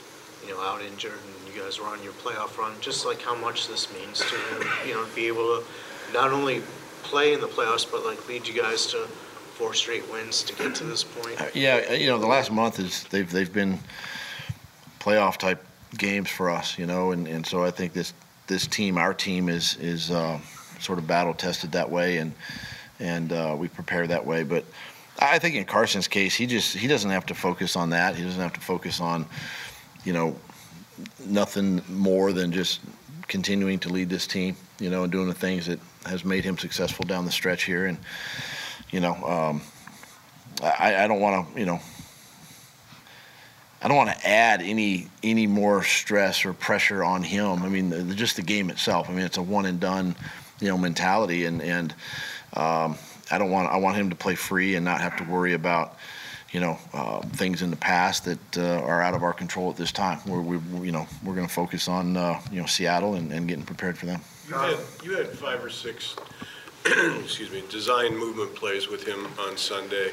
you 0.46 0.54
know, 0.54 0.60
out 0.60 0.81
injured, 0.82 1.10
and 1.12 1.52
you 1.52 1.60
guys 1.60 1.81
were 1.81 1.87
on 1.87 2.00
your 2.04 2.12
playoff 2.12 2.56
run, 2.56 2.72
just 2.81 3.04
like 3.04 3.20
how 3.20 3.34
much 3.34 3.66
this 3.66 3.93
means 3.93 4.20
to 4.20 4.37
him, 4.37 4.69
you 4.87 4.94
know, 4.94 5.04
be 5.16 5.26
able 5.26 5.58
to 5.58 5.64
not 6.12 6.31
only 6.31 6.62
play 7.02 7.32
in 7.32 7.40
the 7.40 7.49
playoffs, 7.49 7.90
but 7.90 8.05
like 8.05 8.28
lead 8.28 8.46
you 8.46 8.55
guys 8.55 8.87
to 8.87 8.98
four 9.55 9.75
straight 9.75 10.08
wins 10.12 10.44
to 10.44 10.55
get 10.55 10.76
to 10.76 10.84
this 10.84 11.02
point? 11.02 11.37
Yeah, 11.52 11.93
you 11.93 12.06
know, 12.06 12.19
the 12.19 12.26
last 12.26 12.52
month 12.52 12.78
is 12.78 13.02
they've 13.10 13.31
they've 13.31 13.52
been 13.52 13.81
playoff 15.00 15.38
type 15.38 15.64
games 15.98 16.31
for 16.31 16.50
us, 16.50 16.78
you 16.78 16.87
know, 16.87 17.10
and, 17.10 17.26
and 17.26 17.44
so 17.44 17.64
I 17.64 17.72
think 17.72 17.94
this 17.94 18.14
this 18.46 18.66
team, 18.69 18.96
our 18.96 19.12
team, 19.12 19.48
is 19.48 19.76
is 19.76 20.12
uh, 20.12 20.38
sort 20.82 20.99
of 20.99 21.06
battle 21.06 21.34
tested 21.34 21.73
that 21.73 21.90
way, 21.90 22.19
and 22.19 22.32
and 23.00 23.32
uh, 23.32 23.56
we 23.58 23.69
prepare 23.69 24.06
that 24.06 24.26
way. 24.26 24.43
But 24.43 24.64
I 25.19 25.38
think 25.38 25.55
in 25.55 25.64
Carson's 25.64 26.08
case, 26.08 26.34
he 26.34 26.46
just 26.46 26.76
he 26.76 26.87
doesn't 26.87 27.11
have 27.11 27.26
to 27.26 27.34
focus 27.34 27.76
on 27.76 27.90
that. 27.90 28.17
He 28.17 28.23
doesn't 28.25 28.40
have 28.40 28.55
to 28.55 28.61
focus 28.61 29.00
on, 29.00 29.26
you 30.05 30.12
know, 30.12 30.37
nothing 31.26 31.82
more 31.88 32.32
than 32.32 32.52
just 32.52 32.81
continuing 33.29 33.79
to 33.79 33.88
lead 33.88 34.08
this 34.08 34.26
team, 34.26 34.56
you 34.79 34.90
know, 34.90 35.05
and 35.05 35.12
doing 35.12 35.29
the 35.29 35.34
things 35.34 35.67
that 35.67 35.79
has 36.06 36.25
made 36.25 36.44
him 36.44 36.58
successful 36.58 37.05
down 37.05 37.25
the 37.25 37.32
stretch 37.32 37.64
here, 37.64 37.87
and 37.87 37.99
you 38.90 39.00
know. 39.00 39.14
Um, 39.14 39.62
I, 40.62 41.05
I 41.05 41.08
don't 41.08 41.20
want 41.20 41.55
to, 41.55 41.61
you 41.61 41.67
know, 41.67 41.81
I 43.81 43.88
don't 43.88 43.96
want 43.96 44.11
to 44.11 44.26
add 44.26 44.62
any 44.62 45.08
any 45.23 45.46
more 45.46 45.82
stress 45.82 46.44
or 46.44 46.52
pressure 46.52 47.02
on 47.02 47.23
him. 47.23 47.62
I 47.62 47.69
mean, 47.69 47.90
the, 47.90 48.14
just 48.14 48.37
the 48.37 48.43
game 48.43 48.70
itself. 48.70 49.08
I 49.08 49.12
mean, 49.12 49.25
it's 49.25 49.38
a 49.38 49.43
one 49.43 49.67
and 49.67 49.81
done, 49.81 50.14
you 50.62 50.68
know, 50.68 50.78
mentality, 50.78 51.44
and 51.44 51.60
and 51.60 51.92
um, 52.54 52.96
I 53.30 53.38
don't 53.38 53.50
want 53.50 53.68
I 53.68 53.76
want 53.76 53.96
him 53.96 54.08
to 54.10 54.16
play 54.16 54.36
free 54.36 54.76
and 54.76 54.84
not 54.84 55.00
have 55.00 55.16
to 55.16 55.24
worry 55.24 55.54
about, 55.54 55.96
you 56.52 56.60
know, 56.60 56.78
uh, 56.92 57.20
things 57.20 57.62
in 57.62 57.70
the 57.70 57.76
past 57.76 58.24
that 58.24 58.58
uh, 58.58 58.80
are 58.82 59.02
out 59.02 59.14
of 59.14 59.22
our 59.24 59.32
control 59.32 59.70
at 59.70 59.76
this 59.76 59.90
time. 59.90 60.20
We're 60.24 60.40
we, 60.40 60.86
you 60.86 60.92
know 60.92 61.06
we're 61.24 61.34
going 61.34 61.46
to 61.46 61.52
focus 61.52 61.88
on 61.88 62.16
uh, 62.16 62.40
you 62.50 62.60
know 62.60 62.66
Seattle 62.66 63.14
and, 63.14 63.32
and 63.32 63.48
getting 63.48 63.64
prepared 63.64 63.98
for 63.98 64.06
them. 64.06 64.20
You 64.48 64.54
had, 64.54 64.78
you 65.02 65.16
had 65.16 65.28
five 65.28 65.64
or 65.64 65.70
six, 65.70 66.14
excuse 66.86 67.50
me, 67.50 67.64
design 67.68 68.16
movement 68.16 68.54
plays 68.54 68.88
with 68.88 69.06
him 69.06 69.26
on 69.40 69.56
Sunday. 69.56 70.12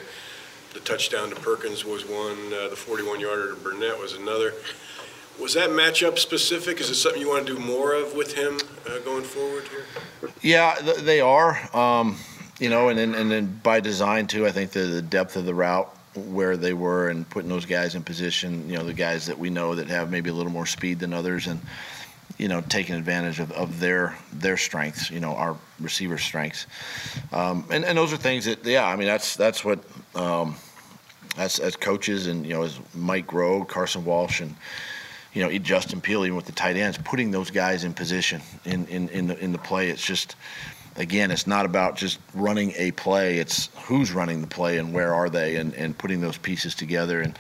The 0.74 0.80
touchdown 0.82 1.30
to 1.30 1.36
Perkins 1.36 1.84
was 1.84 2.06
one, 2.06 2.54
uh, 2.54 2.70
the 2.70 2.76
41-yarder 2.76 3.56
to 3.56 3.56
Burnett 3.56 3.98
was 4.00 4.14
another. 4.14 4.54
Was 5.40 5.54
that 5.54 5.70
matchup 5.70 6.20
specific? 6.20 6.82
Is 6.82 6.90
it 6.90 6.96
something 6.96 7.22
you 7.22 7.30
want 7.30 7.48
to 7.48 7.56
do 7.56 7.60
more 7.60 7.94
of 7.94 8.14
with 8.14 8.34
him 8.34 8.60
uh, 8.88 9.00
going 9.00 9.24
forward 9.24 9.68
here? 9.68 9.86
Yeah, 10.42 10.76
th- 10.76 10.98
they 10.98 11.22
are. 11.22 11.76
Um, 11.76 12.18
you 12.60 12.70
know, 12.70 12.90
and 12.90 13.00
then 13.00 13.16
and 13.16 13.32
then 13.32 13.60
by 13.64 13.80
design 13.80 14.28
too. 14.28 14.46
I 14.46 14.52
think 14.52 14.72
the, 14.72 14.82
the 14.82 15.02
depth 15.02 15.38
of 15.38 15.46
the 15.46 15.54
route 15.56 15.88
where 16.16 16.58
they 16.58 16.74
were 16.74 17.10
and 17.10 17.30
putting 17.30 17.50
those 17.50 17.66
guys 17.66 17.96
in 17.96 18.04
position. 18.04 18.70
You 18.70 18.78
know, 18.78 18.84
the 18.84 18.94
guys 18.94 19.28
that 19.28 19.40
we 19.40 19.50
know 19.50 19.76
that 19.76 19.88
have 19.88 20.12
maybe 20.12 20.30
a 20.30 20.34
little 20.34 20.52
more 20.52 20.66
speed 20.66 21.00
than 21.00 21.14
others, 21.14 21.48
and 21.48 21.62
you 22.38 22.50
know, 22.50 22.62
taking 22.62 22.96
advantage 22.96 23.40
of, 23.40 23.52
of 23.54 23.80
their 23.80 24.18
their 24.34 24.58
strengths. 24.58 25.10
You 25.10 25.22
know, 25.22 25.36
our 25.36 25.56
receiver 25.80 26.18
strengths. 26.18 26.68
Um, 27.32 27.66
and 27.72 27.86
and 27.86 27.98
those 27.98 28.12
are 28.12 28.18
things 28.18 28.44
that 28.46 28.66
yeah. 28.66 28.86
I 28.86 28.98
mean, 28.98 29.08
that's 29.08 29.36
that's 29.36 29.64
what. 29.64 29.80
Um, 30.16 30.56
as, 31.38 31.60
as 31.60 31.76
coaches 31.76 32.28
and 32.28 32.46
you 32.46 32.54
know 32.54 32.64
as 32.64 32.80
Mike 32.94 33.28
Groh, 33.28 33.68
Carson 33.68 34.04
Walch, 34.04 34.42
and 34.42 34.56
you 35.34 35.44
know 35.44 35.58
Justin 35.60 36.02
Peelle, 36.02 36.26
even 36.26 36.36
with 36.36 36.46
the 36.46 36.52
tight 36.52 36.76
ends, 36.76 36.98
putting 36.98 37.32
those 37.32 37.52
guys 37.52 37.84
in 37.84 37.94
position 37.94 38.42
in 38.66 38.86
in 38.88 39.10
in 39.10 39.28
the 39.28 39.38
in 39.40 39.52
the 39.52 39.58
play. 39.58 39.90
It's 39.90 40.06
just 40.06 40.36
again, 40.96 41.32
it's 41.32 41.48
not 41.48 41.66
about 41.66 41.96
just 41.96 42.20
running 42.34 42.74
a 42.78 42.92
play. 42.92 43.38
It's 43.38 43.70
who's 43.84 44.12
running 44.12 44.42
the 44.42 44.48
play 44.48 44.78
and 44.78 44.94
where 44.94 45.14
are 45.14 45.30
they, 45.30 45.56
and 45.58 45.74
and 45.74 45.98
putting 45.98 46.22
those 46.22 46.38
pieces 46.38 46.76
together. 46.76 47.22
And 47.22 47.38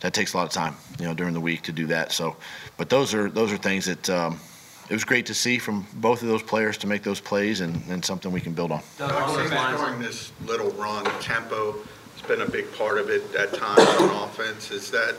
that 0.00 0.14
takes 0.14 0.34
a 0.34 0.36
lot 0.36 0.46
of 0.46 0.52
time, 0.52 0.76
you 0.98 1.06
know, 1.06 1.14
during 1.14 1.34
the 1.34 1.40
week 1.40 1.62
to 1.62 1.72
do 1.72 1.86
that. 1.88 2.12
So, 2.12 2.36
but 2.76 2.88
those 2.88 3.14
are 3.14 3.28
those 3.30 3.52
are 3.52 3.58
things 3.58 3.86
that. 3.86 4.08
Um, 4.10 4.40
it 4.88 4.94
was 4.94 5.04
great 5.04 5.26
to 5.26 5.34
see 5.34 5.58
from 5.58 5.86
both 5.94 6.20
of 6.20 6.26
those 6.26 6.42
players 6.42 6.76
to 6.78 6.88
make 6.88 7.04
those 7.04 7.20
plays 7.20 7.60
and, 7.60 7.80
and 7.88 8.04
something 8.04 8.32
we 8.32 8.40
can 8.40 8.54
build 8.54 8.72
on. 8.72 8.82
Doug, 8.98 9.12
along 9.12 9.36
those 9.36 9.52
lines- 9.52 9.80
During 9.80 10.00
this 10.00 10.32
little 10.46 10.70
run, 10.72 11.04
tempo 11.20 11.76
has 12.16 12.26
been 12.26 12.40
a 12.40 12.50
big 12.50 12.72
part 12.72 12.98
of 12.98 13.08
it 13.08 13.22
at 13.36 13.54
times 13.54 13.78
on 14.00 14.10
offense. 14.24 14.72
Is 14.72 14.90
that 14.90 15.14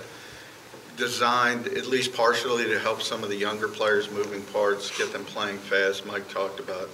designed, 0.97 1.67
at 1.67 1.87
least 1.87 2.13
partially, 2.13 2.65
to 2.65 2.79
help 2.79 3.01
some 3.01 3.23
of 3.23 3.29
the 3.29 3.35
younger 3.35 3.67
players 3.67 4.11
moving 4.11 4.41
parts, 4.43 4.95
get 4.97 5.11
them 5.11 5.25
playing 5.25 5.57
fast? 5.57 6.05
Mike 6.05 6.29
talked 6.29 6.59
about 6.59 6.89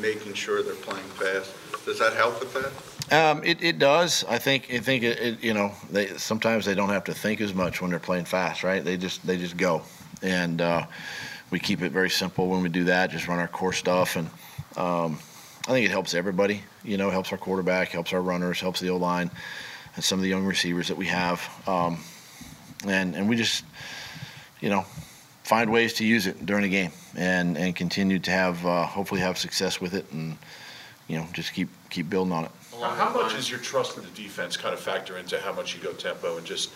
making 0.00 0.34
sure 0.34 0.62
they're 0.62 0.74
playing 0.74 1.04
fast. 1.04 1.52
Does 1.84 1.98
that 1.98 2.14
help 2.14 2.40
with 2.40 2.52
that? 2.54 2.72
Um, 3.12 3.42
it, 3.44 3.62
it 3.62 3.78
does. 3.78 4.24
I 4.28 4.38
think 4.38 4.72
I 4.72 4.78
think 4.78 5.02
it, 5.02 5.18
it 5.18 5.44
you 5.44 5.52
know 5.52 5.72
they 5.90 6.06
sometimes 6.16 6.64
they 6.64 6.74
don't 6.74 6.88
have 6.88 7.04
to 7.04 7.14
think 7.14 7.40
as 7.40 7.52
much 7.52 7.82
when 7.82 7.90
they're 7.90 8.00
playing 8.00 8.24
fast, 8.24 8.62
right? 8.64 8.82
They 8.82 8.96
just 8.96 9.26
they 9.26 9.36
just 9.36 9.56
go, 9.56 9.82
and 10.22 10.60
uh, 10.60 10.86
we 11.50 11.58
keep 11.58 11.82
it 11.82 11.92
very 11.92 12.08
simple 12.08 12.48
when 12.48 12.62
we 12.62 12.68
do 12.68 12.84
that. 12.84 13.10
Just 13.10 13.28
run 13.28 13.38
our 13.38 13.48
core 13.48 13.72
stuff, 13.72 14.16
and 14.16 14.28
um, 14.76 15.18
I 15.68 15.72
think 15.72 15.84
it 15.84 15.90
helps 15.90 16.14
everybody. 16.14 16.62
You 16.84 16.96
know, 16.96 17.10
helps 17.10 17.32
our 17.32 17.38
quarterback, 17.38 17.88
helps 17.88 18.12
our 18.12 18.22
runners, 18.22 18.60
helps 18.60 18.80
the 18.80 18.90
O 18.90 18.96
line, 18.96 19.30
and 19.94 20.04
some 20.04 20.18
of 20.18 20.22
the 20.22 20.30
young 20.30 20.46
receivers 20.46 20.88
that 20.88 20.96
we 20.96 21.06
have, 21.06 21.42
um, 21.66 21.98
and 22.86 23.14
and 23.14 23.28
we 23.28 23.36
just 23.36 23.64
you 24.60 24.70
know 24.70 24.84
find 25.42 25.70
ways 25.70 25.94
to 25.94 26.04
use 26.04 26.26
it 26.26 26.44
during 26.46 26.62
the 26.62 26.68
game 26.68 26.90
and 27.16 27.58
and 27.58 27.76
continue 27.76 28.18
to 28.18 28.30
have 28.30 28.64
uh, 28.66 28.84
hopefully 28.86 29.20
have 29.20 29.38
success 29.38 29.80
with 29.80 29.94
it 29.94 30.10
and 30.12 30.36
you 31.08 31.16
know 31.16 31.26
just 31.32 31.52
keep 31.52 31.68
keep 31.90 32.08
building 32.08 32.32
on 32.32 32.44
it. 32.44 32.50
How 32.80 33.14
much 33.14 33.34
is 33.34 33.48
your 33.48 33.60
trust 33.60 33.96
in 33.96 34.02
the 34.02 34.10
defense 34.10 34.56
kind 34.56 34.74
of 34.74 34.80
factor 34.80 35.16
into 35.16 35.38
how 35.38 35.52
much 35.52 35.74
you 35.74 35.80
go 35.80 35.92
tempo 35.92 36.36
and 36.36 36.44
just 36.44 36.70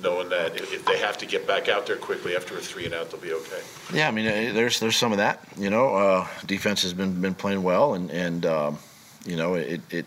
knowing 0.00 0.28
that 0.28 0.56
if 0.56 0.72
if 0.72 0.84
they 0.84 0.98
have 0.98 1.18
to 1.18 1.26
get 1.26 1.46
back 1.46 1.68
out 1.68 1.86
there 1.86 1.96
quickly 1.96 2.36
after 2.36 2.56
a 2.56 2.60
three 2.60 2.84
and 2.84 2.94
out, 2.94 3.10
they'll 3.10 3.20
be 3.20 3.32
okay? 3.32 3.62
Yeah, 3.92 4.08
I 4.08 4.10
mean, 4.10 4.26
uh, 4.26 4.52
there's 4.54 4.78
there's 4.80 4.96
some 4.96 5.12
of 5.12 5.18
that. 5.18 5.42
You 5.56 5.70
know, 5.70 5.94
uh, 5.94 6.26
defense 6.46 6.82
has 6.82 6.92
been 6.92 7.20
been 7.20 7.34
playing 7.34 7.62
well, 7.62 7.94
and 7.94 8.10
and 8.10 8.46
um, 8.46 8.78
you 9.24 9.36
know 9.36 9.54
it, 9.54 9.80
it. 9.90 10.06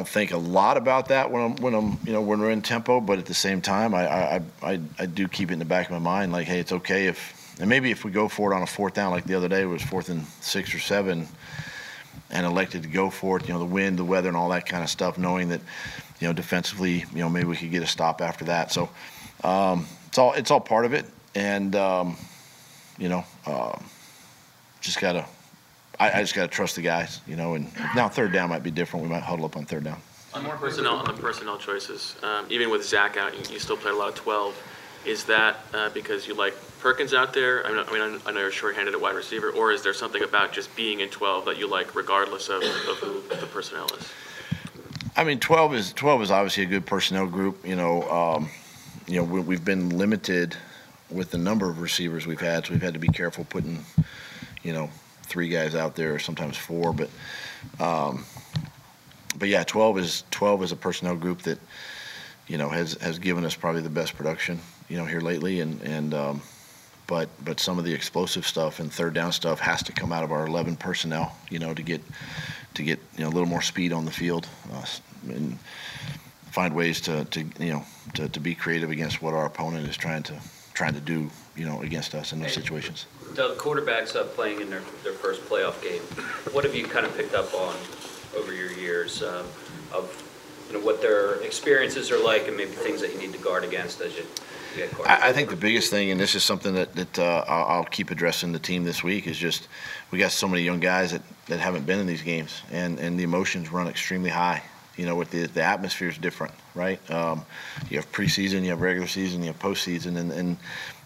Don't 0.00 0.08
think 0.08 0.30
a 0.30 0.38
lot 0.38 0.78
about 0.78 1.08
that 1.08 1.30
when 1.30 1.42
I'm 1.42 1.56
when 1.56 1.74
I'm 1.74 1.98
you 2.06 2.14
know 2.14 2.22
when 2.22 2.40
we're 2.40 2.52
in 2.52 2.62
tempo, 2.62 3.02
but 3.02 3.18
at 3.18 3.26
the 3.26 3.34
same 3.34 3.60
time, 3.60 3.94
I 3.94 4.08
I, 4.08 4.42
I, 4.62 4.80
I 4.98 5.04
do 5.04 5.28
keep 5.28 5.50
it 5.50 5.52
in 5.52 5.58
the 5.58 5.66
back 5.66 5.84
of 5.84 5.92
my 5.92 5.98
mind, 5.98 6.32
like, 6.32 6.46
hey, 6.46 6.58
it's 6.58 6.72
okay 6.72 7.06
if 7.06 7.58
and 7.60 7.68
maybe 7.68 7.90
if 7.90 8.02
we 8.02 8.10
go 8.10 8.26
for 8.26 8.50
it 8.50 8.56
on 8.56 8.62
a 8.62 8.66
fourth 8.66 8.94
down, 8.94 9.10
like 9.10 9.24
the 9.24 9.34
other 9.34 9.46
day 9.46 9.60
it 9.60 9.66
was 9.66 9.82
fourth 9.82 10.08
and 10.08 10.24
six 10.40 10.74
or 10.74 10.78
seven, 10.78 11.28
and 12.30 12.46
elected 12.46 12.84
to 12.84 12.88
go 12.88 13.10
for 13.10 13.36
it, 13.36 13.46
you 13.46 13.52
know, 13.52 13.58
the 13.58 13.66
wind, 13.66 13.98
the 13.98 14.04
weather, 14.04 14.28
and 14.28 14.38
all 14.38 14.48
that 14.48 14.64
kind 14.64 14.82
of 14.82 14.88
stuff, 14.88 15.18
knowing 15.18 15.50
that 15.50 15.60
you 16.18 16.26
know 16.26 16.32
defensively, 16.32 17.04
you 17.12 17.18
know, 17.18 17.28
maybe 17.28 17.48
we 17.48 17.56
could 17.56 17.70
get 17.70 17.82
a 17.82 17.86
stop 17.86 18.22
after 18.22 18.46
that. 18.46 18.72
So 18.72 18.88
um, 19.44 19.86
it's 20.06 20.16
all 20.16 20.32
it's 20.32 20.50
all 20.50 20.60
part 20.60 20.86
of 20.86 20.94
it, 20.94 21.04
and. 21.34 21.76
Um, 21.76 22.16
you 22.96 23.08
know, 23.08 23.24
um, 23.46 23.84
just 24.80 24.98
gotta. 24.98 25.26
I, 26.00 26.10
I 26.10 26.20
just 26.22 26.34
gotta 26.34 26.48
trust 26.48 26.76
the 26.76 26.82
guys, 26.82 27.20
you 27.26 27.36
know. 27.36 27.54
And 27.54 27.70
now 27.94 28.08
third 28.08 28.32
down 28.32 28.48
might 28.48 28.62
be 28.62 28.70
different. 28.70 29.04
We 29.04 29.10
might 29.10 29.22
huddle 29.22 29.44
up 29.44 29.56
on 29.56 29.66
third 29.66 29.84
down. 29.84 30.00
On 30.32 30.42
the 30.42 30.50
personnel, 30.50 30.94
on 30.94 31.04
the 31.04 31.20
personnel 31.20 31.58
choices, 31.58 32.16
um, 32.22 32.46
even 32.48 32.70
with 32.70 32.84
Zach 32.84 33.16
out, 33.16 33.34
you, 33.34 33.54
you 33.54 33.58
still 33.60 33.76
played 33.76 33.94
a 33.94 33.96
lot 33.96 34.08
of 34.08 34.14
12. 34.14 34.56
Is 35.04 35.24
that 35.24 35.58
uh, 35.74 35.90
because 35.90 36.26
you 36.26 36.34
like 36.34 36.54
Perkins 36.80 37.12
out 37.12 37.34
there? 37.34 37.66
I 37.66 37.70
mean, 37.70 37.84
I 37.86 37.92
mean, 38.08 38.20
I 38.26 38.32
know 38.32 38.40
you're 38.40 38.50
shorthanded 38.50 38.94
at 38.94 39.00
wide 39.00 39.14
receiver, 39.14 39.50
or 39.50 39.72
is 39.72 39.82
there 39.82 39.92
something 39.92 40.22
about 40.22 40.52
just 40.52 40.74
being 40.74 41.00
in 41.00 41.08
12 41.10 41.44
that 41.46 41.58
you 41.58 41.68
like 41.68 41.94
regardless 41.94 42.48
of, 42.48 42.62
of 42.62 42.98
who 42.98 43.20
the 43.28 43.46
personnel 43.46 43.86
is? 43.98 44.08
I 45.16 45.24
mean, 45.24 45.40
12 45.40 45.74
is, 45.74 45.92
12 45.92 46.22
is 46.22 46.30
obviously 46.30 46.62
a 46.62 46.66
good 46.66 46.86
personnel 46.86 47.26
group, 47.26 47.66
you 47.66 47.76
know, 47.76 48.08
um, 48.10 48.48
you 49.06 49.16
know, 49.16 49.24
we, 49.24 49.40
we've 49.40 49.64
been 49.64 49.90
limited 49.90 50.56
with 51.10 51.30
the 51.30 51.38
number 51.38 51.68
of 51.68 51.80
receivers 51.80 52.26
we've 52.26 52.40
had, 52.40 52.66
so 52.66 52.72
we've 52.72 52.82
had 52.82 52.94
to 52.94 53.00
be 53.00 53.08
careful 53.08 53.44
putting, 53.44 53.84
you 54.62 54.72
know, 54.72 54.88
three 55.30 55.48
guys 55.48 55.74
out 55.74 55.94
there, 55.94 56.18
sometimes 56.18 56.56
four, 56.56 56.92
but, 56.92 57.08
um, 57.78 58.24
but 59.38 59.48
yeah, 59.48 59.62
12 59.62 59.98
is, 59.98 60.24
12 60.32 60.64
is 60.64 60.72
a 60.72 60.76
personnel 60.76 61.16
group 61.16 61.42
that, 61.42 61.58
you 62.48 62.58
know, 62.58 62.68
has, 62.68 62.94
has 62.94 63.18
given 63.18 63.44
us 63.44 63.54
probably 63.54 63.80
the 63.80 63.88
best 63.88 64.16
production, 64.16 64.58
you 64.88 64.98
know, 64.98 65.04
here 65.06 65.20
lately, 65.20 65.60
and, 65.60 65.80
and, 65.82 66.12
um, 66.12 66.42
but, 67.06 67.28
but 67.44 67.58
some 67.58 67.78
of 67.78 67.84
the 67.84 67.92
explosive 67.92 68.46
stuff 68.46 68.80
and 68.80 68.92
third 68.92 69.14
down 69.14 69.32
stuff 69.32 69.60
has 69.60 69.82
to 69.84 69.92
come 69.92 70.12
out 70.12 70.24
of 70.24 70.32
our 70.32 70.46
11 70.46 70.76
personnel, 70.76 71.34
you 71.48 71.60
know, 71.60 71.72
to 71.72 71.82
get, 71.82 72.02
to 72.74 72.82
get, 72.82 72.98
you 73.16 73.24
know, 73.24 73.30
a 73.30 73.34
little 73.34 73.48
more 73.48 73.62
speed 73.62 73.92
on 73.92 74.04
the 74.04 74.10
field, 74.10 74.48
uh, 74.72 74.84
and 75.28 75.58
find 76.50 76.74
ways 76.74 77.00
to, 77.02 77.24
to, 77.26 77.40
you 77.60 77.72
know, 77.72 77.84
to, 78.14 78.28
to 78.28 78.40
be 78.40 78.54
creative 78.54 78.90
against 78.90 79.22
what 79.22 79.32
our 79.32 79.46
opponent 79.46 79.88
is 79.88 79.96
trying 79.96 80.24
to, 80.24 80.40
trying 80.74 80.94
to 80.94 81.00
do, 81.00 81.30
you 81.56 81.64
know, 81.64 81.82
against 81.82 82.14
us 82.14 82.32
in 82.32 82.40
those 82.40 82.52
situations. 82.52 83.06
The 83.34 83.54
quarterbacks 83.54 84.16
up 84.16 84.34
playing 84.34 84.60
in 84.60 84.70
their, 84.70 84.82
their 85.04 85.12
first 85.12 85.42
playoff 85.42 85.80
game, 85.82 86.02
what 86.52 86.64
have 86.64 86.74
you 86.74 86.84
kind 86.84 87.06
of 87.06 87.16
picked 87.16 87.34
up 87.34 87.54
on 87.54 87.76
over 88.36 88.52
your 88.52 88.72
years 88.72 89.22
um, 89.22 89.46
of, 89.92 90.26
you 90.68 90.78
know, 90.78 90.84
what 90.84 91.00
their 91.00 91.36
experiences 91.42 92.10
are 92.10 92.18
like 92.18 92.48
and 92.48 92.56
maybe 92.56 92.72
things 92.72 93.00
that 93.00 93.12
you 93.12 93.18
need 93.18 93.32
to 93.32 93.38
guard 93.38 93.64
against 93.64 94.00
as 94.00 94.16
you 94.16 94.26
get? 94.76 94.92
I, 95.06 95.28
I 95.28 95.32
think 95.32 95.48
the 95.48 95.56
biggest 95.56 95.90
thing, 95.90 96.10
and 96.10 96.20
this 96.20 96.34
is 96.34 96.42
something 96.42 96.74
that, 96.74 96.94
that 96.94 97.18
uh, 97.18 97.44
I'll, 97.46 97.64
I'll 97.76 97.84
keep 97.84 98.10
addressing 98.10 98.52
the 98.52 98.58
team 98.58 98.84
this 98.84 99.02
week, 99.04 99.26
is 99.26 99.38
just 99.38 99.68
we 100.10 100.18
got 100.18 100.32
so 100.32 100.48
many 100.48 100.62
young 100.62 100.80
guys 100.80 101.12
that, 101.12 101.22
that 101.46 101.60
haven't 101.60 101.86
been 101.86 102.00
in 102.00 102.06
these 102.06 102.22
games, 102.22 102.62
and, 102.72 102.98
and 102.98 103.18
the 103.18 103.22
emotions 103.22 103.70
run 103.70 103.86
extremely 103.86 104.30
high. 104.30 104.62
You 104.96 105.06
know, 105.06 105.14
with 105.14 105.30
the 105.30 105.46
the 105.46 105.62
atmosphere 105.62 106.08
is 106.08 106.18
different, 106.18 106.52
right? 106.74 107.00
Um, 107.10 107.46
you 107.88 107.96
have 107.96 108.10
preseason, 108.12 108.64
you 108.64 108.70
have 108.70 108.82
regular 108.82 109.06
season, 109.06 109.40
you 109.40 109.46
have 109.46 109.58
postseason, 109.58 110.18
and, 110.18 110.30
and 110.30 110.58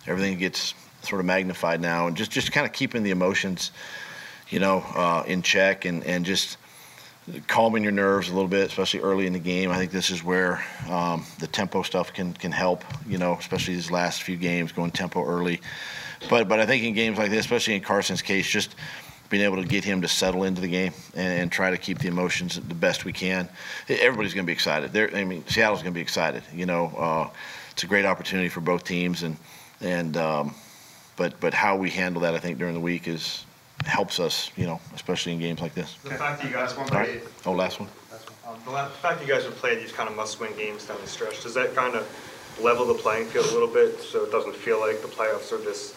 everything 0.07 0.37
gets 0.38 0.75
sort 1.06 1.20
of 1.20 1.26
magnified 1.26 1.80
now, 1.80 2.06
and 2.06 2.16
just 2.16 2.30
just 2.30 2.52
kind 2.52 2.66
of 2.66 2.73
keeping 2.73 3.02
the 3.02 3.11
emotions, 3.11 3.70
you 4.49 4.58
know, 4.58 4.78
uh, 4.94 5.25
in 5.26 5.42
check, 5.42 5.84
and 5.84 6.04
and 6.04 6.25
just 6.25 6.56
calming 7.46 7.82
your 7.82 7.92
nerves 7.92 8.28
a 8.28 8.34
little 8.34 8.49
bit, 8.49 8.68
especially 8.68 9.00
early 9.00 9.26
in 9.26 9.32
the 9.32 9.38
game. 9.38 9.70
I 9.70 9.78
think 9.78 9.90
this 9.90 10.11
is 10.11 10.23
where 10.23 10.62
um, 10.88 11.25
the 11.38 11.46
tempo 11.46 11.82
stuff 11.82 12.12
can 12.12 12.32
can 12.34 12.52
help. 12.52 12.84
You 13.06 13.18
know, 13.18 13.37
especially 13.38 13.75
these 13.75 13.90
last 13.90 14.23
few 14.23 14.37
games, 14.37 14.73
going 14.73 14.90
tempo 14.90 15.25
early. 15.25 15.61
But 16.28 16.49
but 16.49 16.61
I 16.61 16.66
think 16.66 16.84
in 16.84 16.94
games 16.94 17.18
like 17.18 17.30
this, 17.30 17.40
especially 17.40 17.75
in 17.75 17.82
Carson's 17.82 18.23
case, 18.23 18.49
just 18.49 18.75
being 19.30 19.42
able 19.42 19.56
to 19.56 19.68
get 19.68 19.84
him 19.84 20.02
to 20.02 20.08
settle 20.08 20.44
into 20.44 20.61
the 20.61 20.68
game 20.68 20.92
and, 21.14 21.40
and 21.40 21.52
try 21.52 21.70
to 21.70 21.78
keep 21.78 21.99
the 21.99 22.08
emotions 22.08 22.54
the 22.56 22.75
best 22.75 23.04
we 23.04 23.12
can. 23.12 23.49
Everybody's 23.88 24.34
going 24.34 24.44
to 24.44 24.46
be 24.46 24.52
excited. 24.52 24.92
They're, 24.92 25.14
I 25.16 25.25
mean, 25.25 25.44
Seattle's 25.49 25.82
going 25.82 25.92
to 25.92 25.99
be 25.99 26.02
excited. 26.02 26.42
You 26.54 26.66
know, 26.66 26.87
uh, 26.96 27.30
it's 27.73 27.82
a 27.82 27.87
great 27.87 28.04
opportunity 28.04 28.49
for 28.49 28.61
both 28.61 28.84
teams, 28.84 29.23
and 29.23 29.37
and 29.80 30.16
um, 30.16 30.54
but 31.16 31.38
but 31.40 31.54
how 31.54 31.76
we 31.76 31.90
handle 31.90 32.23
that, 32.23 32.35
I 32.35 32.38
think, 32.38 32.59
during 32.59 32.75
the 32.75 32.80
week 32.80 33.09
is 33.09 33.44
helps 33.85 34.21
us. 34.21 34.50
You 34.56 34.66
know, 34.66 34.80
especially 34.94 35.33
in 35.33 35.40
games 35.40 35.61
like 35.61 35.75
this. 35.75 35.97
The 36.04 36.11
fact 36.11 36.40
that 36.42 36.49
you 36.49 36.54
guys, 36.54 36.73
All 36.75 36.85
right. 36.87 37.23
Oh, 37.47 37.52
last 37.52 37.80
one. 37.80 37.88
um, 38.47 38.56
the 38.64 38.71
the 38.71 38.88
fact 39.00 39.18
that 39.18 39.26
you 39.26 39.33
guys 39.33 39.44
have 39.44 39.54
played 39.56 39.78
these 39.78 39.92
kind 39.92 40.09
of 40.09 40.16
must-win 40.16 40.54
games 40.56 40.87
down 40.87 40.99
the 41.00 41.06
stretch, 41.06 41.42
does 41.42 41.54
that 41.54 41.75
kind 41.75 41.94
of 41.94 42.06
level 42.61 42.87
the 42.87 42.94
playing 42.94 43.26
field 43.26 43.47
a 43.47 43.52
little 43.52 43.68
bit 43.68 44.00
so 44.00 44.25
it 44.25 44.30
doesn't 44.30 44.54
feel 44.54 44.78
like 44.80 45.02
the 45.02 45.09
playoffs 45.09 45.52
are 45.52 45.59
this 45.59 45.94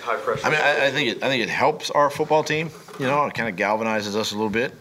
high 0.00 0.16
pressure? 0.16 0.46
I 0.46 0.50
mean, 0.50 0.60
I, 0.60 0.86
I 0.86 0.90
think 0.90 1.16
it, 1.16 1.22
I 1.22 1.28
think 1.28 1.42
it 1.42 1.48
helps 1.48 1.90
our 1.90 2.10
football 2.10 2.44
team. 2.44 2.70
You 2.98 3.06
know, 3.06 3.24
it 3.26 3.34
kind 3.34 3.48
of 3.48 3.56
galvanizes 3.56 4.14
us 4.16 4.32
a 4.32 4.34
little 4.34 4.50
bit, 4.50 4.74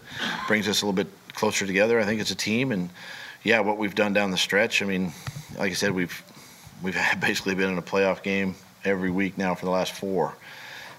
brings 0.48 0.68
us 0.68 0.82
a 0.82 0.86
little 0.86 0.96
bit 0.96 1.08
closer 1.34 1.66
together. 1.66 2.00
I 2.00 2.04
think 2.04 2.22
it's 2.22 2.32
a 2.32 2.36
team, 2.36 2.72
and 2.72 2.90
yeah, 3.44 3.60
what 3.62 3.78
we've 3.78 3.96
done 3.96 4.14
down 4.14 4.32
the 4.32 4.38
stretch. 4.38 4.82
I 4.82 4.86
mean, 4.86 5.14
like 5.58 5.72
I 5.72 5.76
said, 5.76 5.92
we've 5.92 6.22
we've 6.84 6.98
basically 7.20 7.56
been 7.56 7.70
in 7.70 7.78
a 7.78 7.82
playoff 7.82 8.22
game 8.22 8.56
every 8.84 9.12
week 9.12 9.38
now 9.38 9.56
for 9.56 9.66
the 9.66 9.72
last 9.72 9.94
four, 9.94 10.36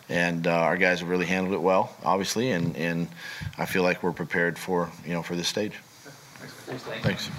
and 0.09 0.47
uh, 0.47 0.51
our 0.51 0.77
guys 0.77 1.01
have 1.01 1.09
really 1.09 1.27
handled 1.27 1.55
it 1.55 1.63
well, 1.63 1.95
obviously, 2.05 2.51
and 2.51 2.77
and 2.77 3.09
I 3.59 3.67
feel 3.67 3.83
like 3.83 4.03
we're 4.03 4.13
prepared 4.13 4.59
for 4.59 4.91
you 5.05 5.13
know 5.13 5.23
for 5.23 5.37
this 5.37 5.49
stage. 5.49 5.75
Thanks, 6.67 6.85
Dave. 6.85 7.03
Thanks. 7.03 7.31